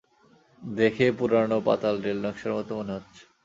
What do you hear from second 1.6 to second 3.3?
পাতাল রেল নকশার মতো মনে হচ্ছে।